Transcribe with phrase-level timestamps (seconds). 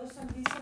[0.00, 0.59] todos son